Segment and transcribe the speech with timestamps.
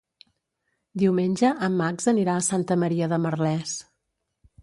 [1.01, 3.77] Diumenge en Max anirà a Santa Maria de Merlès.